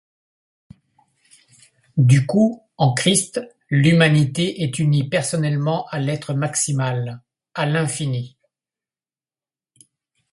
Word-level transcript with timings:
Du 1.97 2.25
coup, 2.25 2.63
en 2.77 2.95
Christ, 2.95 3.39
l'humanité 3.69 4.63
est 4.63 4.79
unie 4.79 5.07
personnellement 5.07 5.85
à 5.89 5.99
l'Être 5.99 6.33
maximal, 6.33 7.21
à 7.53 7.67
l'Infini. 7.67 8.35